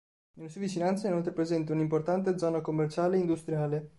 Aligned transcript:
Nelle 0.37 0.49
sue 0.49 0.61
vicinanze 0.61 1.05
è 1.05 1.11
inoltre 1.11 1.31
presente 1.31 1.73
una 1.73 1.81
importante 1.81 2.35
zona 2.39 2.59
commerciale 2.61 3.17
e 3.17 3.19
industriale. 3.19 3.89